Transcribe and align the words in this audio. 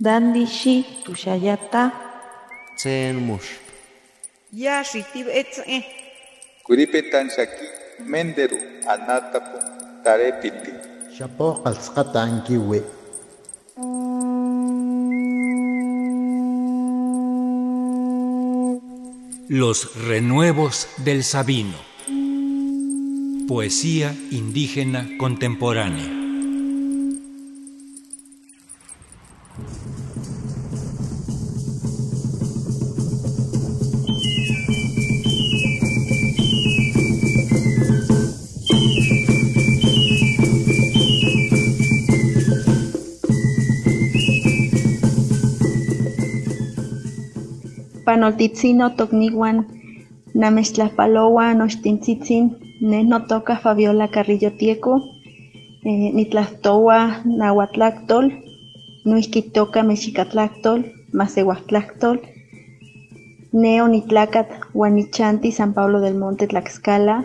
Dandishi 0.00 0.84
tushayata. 1.04 1.92
Tsen 2.76 3.14
mush. 3.14 3.62
Yashi 4.52 5.04
tib 5.12 5.28
etze. 5.30 5.84
Kuripetan 6.66 7.30
shaki 7.30 7.66
menderu 8.10 8.58
anatapu 8.90 9.58
tarepiti. 10.02 10.72
Shapo 11.14 11.62
qalsqata 11.62 12.22
ankiwi. 12.26 12.82
Los 19.48 19.94
renuevos 20.08 20.88
del 21.04 21.22
Sabino. 21.22 21.78
Poesía 23.46 24.12
indígena 24.32 25.06
contemporánea. 25.18 26.23
Panoltitzino 48.14 48.86
tokniwan 48.98 49.56
namechtlajpaloa 50.40 51.46
nochtintzitzin 51.60 52.44
neh 52.88 53.02
notoka 53.10 53.54
Fabiola 53.62 54.06
Carrillo 54.14 54.50
Tieco 54.58 54.92
eh, 55.88 56.12
nitlahtowa 56.16 56.98
nahuatlahtol 57.38 58.26
noihki 59.04 59.40
toka 59.54 59.80
mexikatlactol 59.82 60.80
masewahtlactol 61.18 62.16
ne 63.60 63.82
onitlacat 63.82 64.48
uan 64.78 64.94
nichanti 64.96 65.50
San 65.56 65.74
Pablo 65.74 66.00
del 66.00 66.16
Monte 66.22 66.46
Tlaxcala 66.46 67.16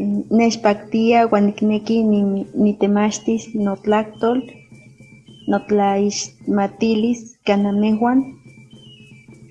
eh, 0.00 1.40
nikneki 1.46 1.96
ni- 2.10 2.46
nitemachtis 2.64 3.42
notlactol 3.54 4.38
notlaixmatilis 5.50 7.20
kanamehuan 7.46 8.39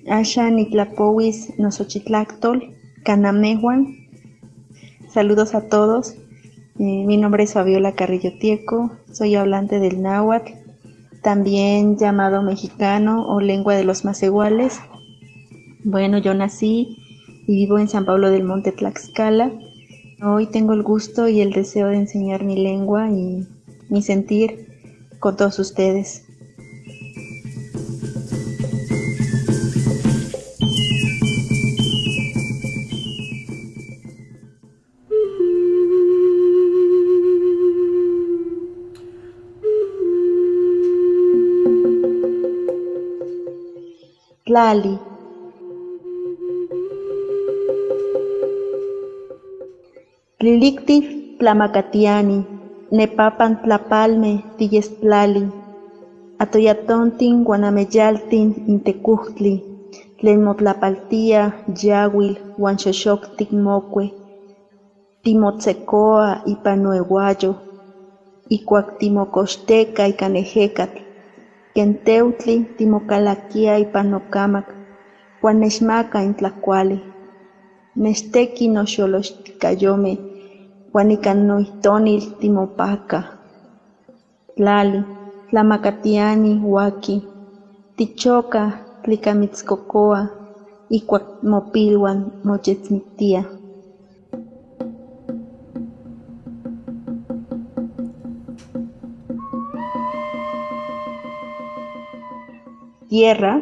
Asha 0.08 0.50
Nitlapowis 0.50 1.58
Nosochitlactol, 1.58 2.74
Canamehuan. 3.04 4.08
Saludos 5.12 5.54
a 5.54 5.68
todos. 5.68 6.14
Eh, 6.78 7.04
mi 7.04 7.18
nombre 7.18 7.44
es 7.44 7.52
Fabiola 7.52 7.92
Carrillo 7.92 8.38
Tieco, 8.38 8.92
soy 9.12 9.34
hablante 9.34 9.78
del 9.78 10.00
náhuatl, 10.00 10.52
también 11.22 11.98
llamado 11.98 12.42
mexicano 12.42 13.26
o 13.28 13.40
lengua 13.40 13.74
de 13.74 13.84
los 13.84 14.06
más 14.06 14.22
iguales. 14.22 14.80
Bueno, 15.84 16.16
yo 16.16 16.32
nací 16.32 16.96
y 17.46 17.54
vivo 17.54 17.78
en 17.78 17.88
San 17.88 18.06
Pablo 18.06 18.30
del 18.30 18.44
Monte 18.44 18.72
Tlaxcala. 18.72 19.52
Hoy 20.22 20.46
tengo 20.46 20.72
el 20.72 20.82
gusto 20.82 21.28
y 21.28 21.42
el 21.42 21.52
deseo 21.52 21.88
de 21.88 21.96
enseñar 21.96 22.44
mi 22.44 22.56
lengua 22.56 23.10
y 23.10 23.46
mi 23.90 24.02
sentir 24.02 24.66
con 25.18 25.36
todos 25.36 25.58
ustedes. 25.58 26.29
Tlali. 44.50 44.94
Tlilicti 50.38 50.96
tlamacatiani, 51.38 52.38
nepapan 52.96 53.52
tlapalme 53.62 54.32
tiyestlali, 54.56 55.44
atoyatontin 56.42 57.34
guanameyaltin 57.46 58.48
intekuhtli, 58.72 59.54
tlen 60.18 60.38
motlapaltia 60.46 61.42
yawil 61.82 62.32
uan 62.62 62.76
xoxoktik 62.82 63.50
mokue, 63.66 64.06
timotsekoa 65.22 66.28
ipan 66.52 66.78
noehuayo, 66.84 67.52
ikuak 68.56 68.86
timokoxteka 68.98 70.02
ken 71.74 71.90
teutli 72.06 72.56
timokalakia 72.76 73.72
ipan 73.84 74.06
nokamak, 74.12 74.66
uan 75.42 75.56
nechmaka 75.62 76.18
n 76.28 76.32
tlakuali. 76.38 76.98
Nechteki 78.02 78.64
noxolochtikayomeh, 78.74 80.18
uan 80.94 81.08
ika 81.16 81.32
noihtonil 81.48 82.22
timopaka. 82.40 83.20
Tlali, 84.56 85.00
tlamakatiani 85.48 86.52
waki, 86.74 87.16
tichoka 87.96 88.62
tlikamitskokoa, 89.02 90.20
ikuak 90.96 91.24
mopiluan 91.50 92.18
moyetsmiktia. 92.46 93.42
Tierra, 103.10 103.60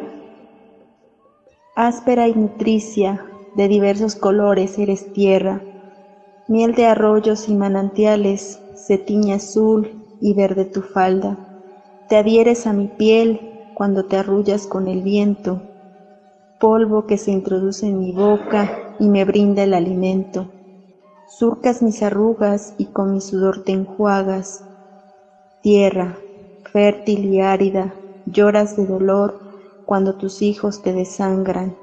áspera 1.75 2.27
y 2.27 2.35
nutricia, 2.35 3.25
de 3.55 3.67
diversos 3.67 4.13
colores 4.15 4.77
eres 4.77 5.11
tierra, 5.11 5.63
miel 6.47 6.75
de 6.75 6.85
arroyos 6.85 7.49
y 7.49 7.55
manantiales, 7.55 8.59
se 8.75 8.99
tiñe 8.99 9.33
azul 9.33 10.05
y 10.21 10.35
verde 10.35 10.65
tu 10.65 10.83
falda, 10.83 11.39
te 12.07 12.17
adhieres 12.17 12.67
a 12.67 12.73
mi 12.73 12.89
piel 12.89 13.39
cuando 13.73 14.05
te 14.05 14.17
arrullas 14.17 14.67
con 14.67 14.87
el 14.87 15.01
viento, 15.01 15.63
polvo 16.59 17.07
que 17.07 17.17
se 17.17 17.31
introduce 17.31 17.87
en 17.87 17.97
mi 17.97 18.11
boca 18.11 18.71
y 18.99 19.09
me 19.09 19.25
brinda 19.25 19.63
el 19.63 19.73
alimento, 19.73 20.51
surcas 21.27 21.81
mis 21.81 22.03
arrugas 22.03 22.75
y 22.77 22.91
con 22.91 23.13
mi 23.13 23.19
sudor 23.19 23.63
te 23.63 23.71
enjuagas, 23.71 24.63
tierra, 25.63 26.19
fértil 26.71 27.25
y 27.25 27.41
árida, 27.41 27.98
lloras 28.31 28.75
de 28.75 28.85
dolor 28.87 29.37
cuando 29.85 30.13
tus 30.13 30.41
hijos 30.41 30.81
te 30.81 30.93
desangran. 30.93 31.79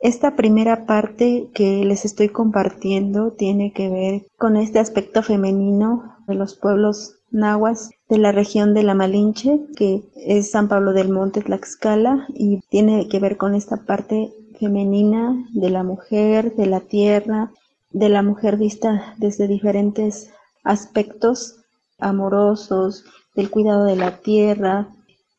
Esta 0.00 0.34
primera 0.34 0.86
parte 0.86 1.50
que 1.52 1.84
les 1.84 2.06
estoy 2.06 2.30
compartiendo 2.30 3.32
tiene 3.32 3.72
que 3.74 3.90
ver 3.90 4.26
con 4.38 4.56
este 4.56 4.78
aspecto 4.78 5.22
femenino 5.22 6.16
de 6.26 6.36
los 6.36 6.54
pueblos 6.54 7.16
nahuas 7.30 7.90
de 8.08 8.16
la 8.16 8.32
región 8.32 8.72
de 8.72 8.82
la 8.82 8.94
Malinche, 8.94 9.60
que 9.76 10.02
es 10.16 10.52
San 10.52 10.68
Pablo 10.68 10.94
del 10.94 11.10
Monte, 11.10 11.42
Tlaxcala, 11.42 12.26
y 12.34 12.60
tiene 12.70 13.08
que 13.08 13.20
ver 13.20 13.36
con 13.36 13.54
esta 13.54 13.84
parte 13.84 14.32
femenina 14.58 15.46
de 15.52 15.68
la 15.68 15.82
mujer, 15.82 16.56
de 16.56 16.66
la 16.66 16.80
tierra, 16.80 17.50
de 17.92 18.08
la 18.08 18.22
mujer 18.22 18.56
vista 18.56 19.14
desde 19.18 19.48
diferentes 19.48 20.30
aspectos 20.64 21.56
amorosos, 21.98 23.04
del 23.34 23.50
cuidado 23.50 23.84
de 23.84 23.96
la 23.96 24.16
tierra, 24.16 24.88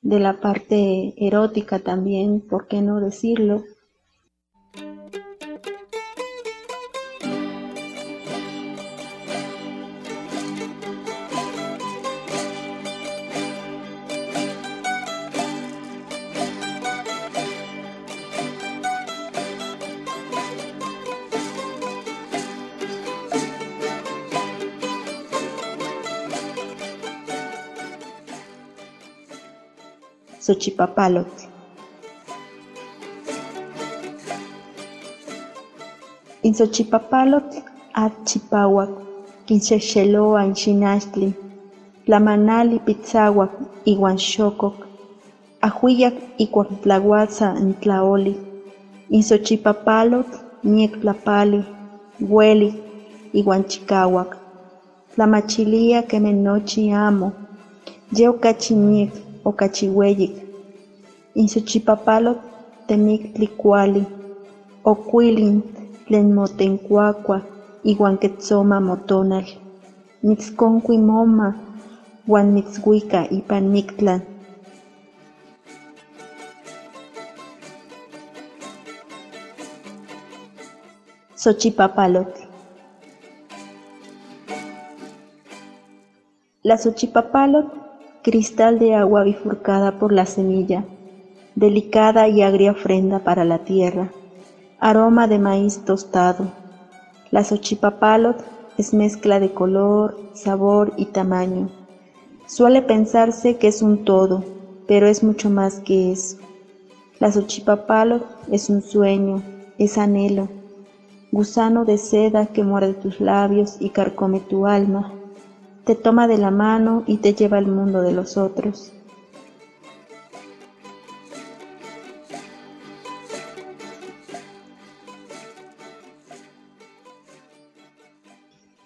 de 0.03 0.19
la 0.19 0.39
parte 0.39 1.15
erótica 1.18 1.80
también, 1.80 2.41
¿por 2.41 2.68
qué 2.68 2.83
no 2.83 3.00
decirlo? 3.00 3.63
Xochipapalotl. 30.45 31.39
In 36.45 36.53
Xochipapalotl 36.59 37.57
atchipauac, 38.03 38.91
quinxexeloa 39.45 40.39
in 40.47 40.53
xinachtli, 40.61 41.29
Tlamanali 42.05 42.77
pitzahuac 42.85 43.51
iuan 43.91 44.17
xokok, 44.29 44.77
ajuiyak 45.67 46.15
ikuak 46.44 46.69
tlahuatza 46.81 47.47
n 47.65 47.69
tlaoli, 47.81 48.33
insochipapalotl 49.17 50.35
miek 50.71 50.94
tlapali, 51.01 51.61
hueli 52.29 52.69
iuan 53.39 53.63
chikauak, 53.71 54.31
tlamachilia 55.13 55.99
keme 56.09 56.31
nochi 56.45 56.81
amo, 57.07 57.27
ye 58.17 58.27
insochipapalotl 61.35 62.43
temiktli 62.88 63.47
kuali, 63.47 64.03
okuilin 64.91 65.57
tlen 66.07 66.27
motenkuakua 66.35 67.38
iuan 67.91 68.17
ketzoma 68.21 68.77
motonal, 68.79 69.47
mitzkonkui 70.23 70.97
moma, 70.97 71.47
uan 72.27 72.47
mitzhuika 72.55 73.19
ipan 73.38 73.65
Mictlan. 73.73 74.21
La 86.63 86.75
xochipapalotl, 86.77 87.81
cristal 88.23 88.77
de 88.77 88.94
agua 88.94 89.23
bifurcada 89.23 89.97
por 89.97 90.12
la 90.12 90.27
semilla, 90.27 90.85
delicada 91.56 92.27
y 92.27 92.44
agria 92.44 92.71
ofrenda 92.71 93.19
para 93.19 93.45
la 93.45 93.59
tierra, 93.59 94.12
aroma 94.79 95.27
de 95.27 95.39
maíz 95.39 95.83
tostado. 95.85 96.45
La 97.31 97.44
xochipapalotl 97.44 98.44
es 98.77 98.94
mezcla 98.94 99.39
de 99.39 99.51
color, 99.51 100.15
sabor 100.33 100.94
y 100.97 101.06
tamaño. 101.06 101.69
Suele 102.45 102.83
pensarse 102.83 103.57
que 103.57 103.68
es 103.69 103.81
un 103.81 104.06
todo, 104.06 104.44
pero 104.88 105.07
es 105.07 105.23
mucho 105.23 105.50
más 105.50 105.79
que 105.79 106.12
eso. 106.12 106.38
La 107.19 107.31
xochipapalotl 107.31 108.25
es 108.51 108.69
un 108.69 108.83
sueño, 108.83 109.41
es 109.79 109.97
anhelo, 109.97 110.47
gusano 111.31 111.85
de 111.85 111.97
seda 111.97 112.45
que 112.47 112.63
muerde 112.63 112.94
tus 112.94 113.19
labios 113.19 113.77
y 113.79 113.89
carcome 113.89 114.41
tu 114.41 114.68
alma, 114.68 115.12
te 115.86 115.95
toma 115.95 116.28
de 116.28 116.38
la 116.38 116.51
mano 116.51 117.04
y 117.07 117.18
te 117.18 117.33
lleva 117.33 117.57
al 117.57 117.68
mundo 117.68 118.01
de 118.01 118.12
los 118.12 118.38
otros. 118.38 118.94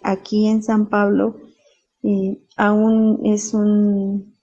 Aquí 0.01 0.47
en 0.47 0.61
San 0.63 0.85
Pablo 0.85 1.35
eh, 2.03 2.39
aún 2.55 3.21
es 3.25 3.53
un 3.53 4.35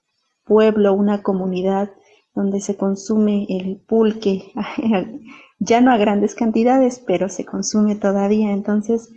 pueblo, 0.44 0.92
una 0.92 1.22
comunidad 1.22 1.92
donde 2.34 2.60
se 2.60 2.76
consume 2.76 3.46
el 3.48 3.76
pulque 3.76 4.52
ya 5.60 5.80
no 5.80 5.92
a 5.92 5.96
grandes 5.96 6.34
cantidades, 6.34 7.00
pero 7.06 7.28
se 7.28 7.44
consume 7.44 7.94
todavía. 7.94 8.50
Entonces, 8.50 9.10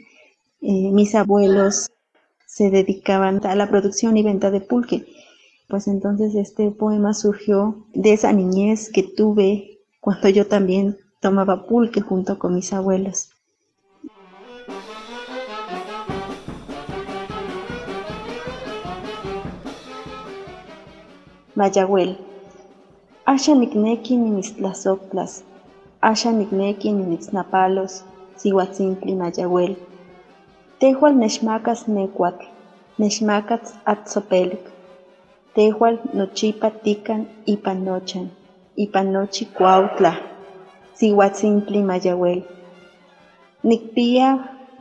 eh, 0.61 0.91
mis 0.91 1.15
abuelos 1.15 1.89
se 2.45 2.69
dedicaban 2.69 3.45
a 3.45 3.55
la 3.55 3.69
producción 3.69 4.17
y 4.17 4.23
venta 4.23 4.51
de 4.51 4.61
pulque. 4.61 5.05
Pues 5.67 5.87
entonces 5.87 6.35
este 6.35 6.71
poema 6.71 7.13
surgió 7.13 7.87
de 7.93 8.13
esa 8.13 8.31
niñez 8.31 8.91
que 8.91 9.03
tuve 9.03 9.79
cuando 9.99 10.29
yo 10.29 10.47
también 10.47 10.97
tomaba 11.21 11.65
pulque 11.65 12.01
junto 12.01 12.37
con 12.37 12.55
mis 12.55 12.71
abuelos. 12.71 13.29
Mayagüel. 21.55 22.17
Asha 23.25 23.55
nikneki 23.55 24.17
nimistlazoctlas, 24.17 25.43
Asha 26.01 26.31
nikneki 26.31 26.91
nimitznapalos, 26.91 28.03
sihuatzintli 28.35 29.15
Mayagüel. 29.15 29.77
Tehual 30.85 31.15
nechmacas 31.23 31.79
necuatl, 31.87 32.45
nechmacas 33.01 33.65
atzopelik. 33.91 34.63
Tehual 35.55 35.95
nochipa 36.17 36.69
tican 36.83 37.21
ipan 37.53 37.79
nochan, 37.87 38.27
ipan 38.83 39.07
nochi 39.13 39.43
cuautla, 39.57 40.11
sihuatzintli 40.97 41.79
Mayagüel. 41.89 42.41
Nikpia 43.69 44.27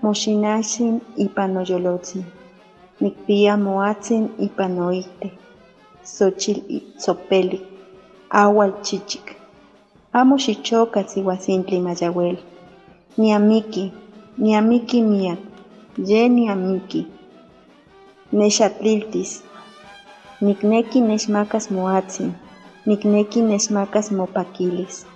moxinaxin 0.03 0.95
ipan 1.25 1.51
noyolotzin, 1.55 2.25
nikpia 3.03 3.53
moatzin 3.67 4.25
ipan 4.47 4.73
noite, 4.79 5.29
xochil 6.15 6.59
tzopelik, 7.01 7.65
awal 8.43 8.71
chichik. 8.87 9.27
Amo 10.19 10.35
xichoca 10.45 11.01
sihuatzintli 11.11 11.79
Mayagüel. 11.87 12.37
Ni 13.19 13.29
amiki, 13.39 13.85
ni 14.43 14.51
amiki 14.61 15.01
miak, 15.13 15.54
ye 15.99 16.29
ni 16.29 16.49
amiki. 16.49 17.07
Nexatliltis. 18.33 19.43
Nikneki 20.41 21.01
nechmacas 21.01 21.71
moatzin, 21.71 22.31
nikneki 22.87 23.41
nechmacas 23.43 24.11
mopaquilis. 24.11 25.07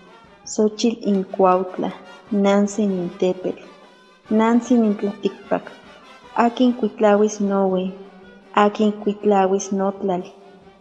Xochil 0.52 0.94
incuautla, 1.10 1.90
nansin 2.32 2.90
intepetl, 3.04 3.62
nansin 4.30 4.84
intlaticpac. 4.84 5.64
Akin 6.44 6.72
kuitlawis 6.78 7.40
nowe, 7.40 7.82
akin 8.54 8.92
kuitlawis 8.92 9.72
notlal, 9.72 10.22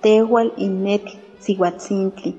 tehual 0.01 0.49
inmetl 0.65 1.11
sihuatzintli. 1.44 2.31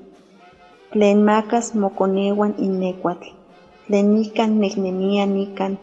Tlen 0.91 1.17
macas 1.29 1.75
moconehuan 1.81 2.53
inecuatl, 2.57 3.27
tlen 3.87 4.05
nican 4.15 4.51
necnemia 4.61 5.25
nican. 5.25 5.73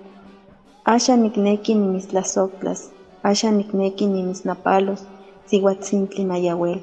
Asha 0.87 1.17
nikneki 1.17 1.75
nimistlazoctlas, 1.75 2.93
asha 3.23 3.51
nikneki 3.51 4.07
nimisnapalos, 4.07 5.03
sihuatzintli 5.47 6.25
mayagüel. 6.25 6.81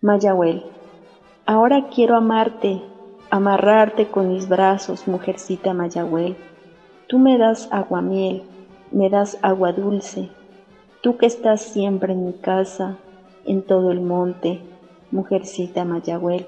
Mayagüel, 0.00 0.62
ahora 1.44 1.88
quiero 1.88 2.14
amarte, 2.14 2.82
amarrarte 3.30 4.06
con 4.06 4.32
mis 4.32 4.48
brazos, 4.48 5.08
mujercita 5.08 5.74
Mayagüel. 5.74 6.36
Tú 7.08 7.18
me 7.18 7.36
das 7.36 7.66
aguamiel, 7.72 8.44
me 8.92 9.10
das 9.10 9.38
agua 9.42 9.72
dulce, 9.72 10.30
tú 11.02 11.16
que 11.16 11.26
estás 11.26 11.62
siempre 11.62 12.12
en 12.12 12.26
mi 12.26 12.32
casa, 12.34 12.96
en 13.44 13.62
todo 13.62 13.90
el 13.90 14.02
monte, 14.02 14.60
mujercita 15.10 15.84
Mayagüel. 15.84 16.46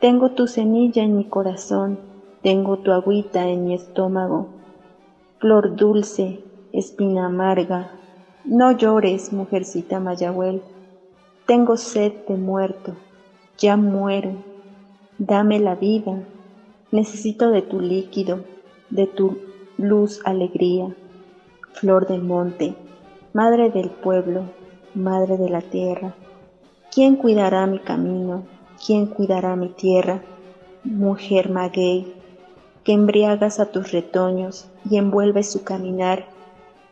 Tengo 0.00 0.28
tu 0.28 0.46
semilla 0.46 1.02
en 1.02 1.16
mi 1.16 1.24
corazón, 1.24 1.98
tengo 2.42 2.76
tu 2.76 2.92
agüita 2.92 3.48
en 3.48 3.64
mi 3.64 3.74
estómago. 3.74 4.46
Flor 5.38 5.74
dulce, 5.74 6.42
espina 6.70 7.26
amarga, 7.26 7.94
no 8.44 8.72
llores, 8.72 9.32
mujercita 9.32 9.98
Mayagüel. 9.98 10.62
Tengo 11.46 11.78
sed 11.78 12.12
de 12.28 12.36
muerto, 12.36 12.94
ya 13.56 13.78
muero. 13.78 14.36
Dame 15.16 15.60
la 15.60 15.76
vida, 15.76 16.28
necesito 16.92 17.50
de 17.50 17.62
tu 17.62 17.80
líquido, 17.80 18.40
de 18.90 19.06
tu 19.06 19.38
luz, 19.78 20.20
alegría. 20.24 20.94
Flor 21.72 22.06
del 22.06 22.20
monte, 22.20 22.74
madre 23.32 23.70
del 23.70 23.88
pueblo, 23.88 24.44
madre 24.92 25.38
de 25.38 25.48
la 25.48 25.62
tierra. 25.62 26.14
¿Quién 26.92 27.16
cuidará 27.16 27.66
mi 27.66 27.78
camino? 27.78 28.44
¿Quién 28.86 29.06
cuidará 29.06 29.56
mi 29.56 29.68
tierra? 29.68 30.22
Mujer 30.84 31.50
maguey, 31.50 32.14
que 32.84 32.92
embriagas 32.92 33.58
a 33.58 33.66
tus 33.66 33.90
retoños 33.90 34.68
y 34.88 34.96
envuelves 34.96 35.50
su 35.50 35.64
caminar. 35.64 36.26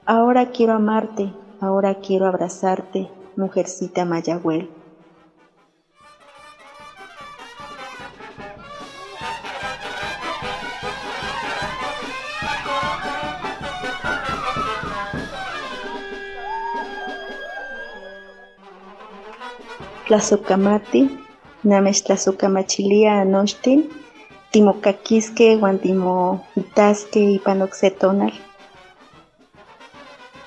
Ahora 0.05 0.47
quiero 0.47 0.73
amarte, 0.73 1.33
ahora 1.61 1.95
quiero 2.01 2.27
abrazarte, 2.27 3.09
mujercita 3.37 4.05
Mayagüel. 4.05 4.69
Tlazocamati, 20.09 21.24
namex 21.65 22.05
tlazocamachilia 22.05 23.21
anochtin, 23.21 23.91
timocaquisque 24.53 25.57
uan 25.57 25.79
timoitasque 25.79 27.21
ipan 27.21 27.63
ocse 27.63 27.91
tonal. 27.91 28.33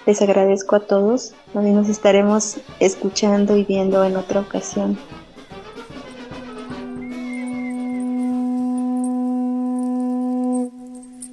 Les 0.05 0.21
agradezco 0.21 0.77
a 0.77 0.79
todos, 0.79 1.33
nos 1.53 1.89
estaremos 1.89 2.57
escuchando 2.79 3.57
y 3.57 3.65
viendo 3.65 4.05
en 4.05 4.15
otra 4.15 4.39
ocasión. 4.39 4.97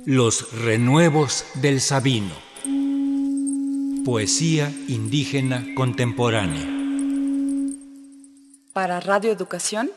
Los 0.06 0.52
renuevos 0.64 1.46
del 1.54 1.80
Sabino. 1.80 2.34
Poesía 4.04 4.70
indígena 4.88 5.64
contemporánea. 5.76 6.73
Para 8.74 8.98
Radio 8.98 9.30
Educación, 9.30 9.92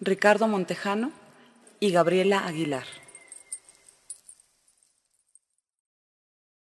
Ricardo 0.00 0.46
Montejano 0.46 1.10
y 1.80 1.90
Gabriela 1.90 2.46
Aguilar. 2.46 2.84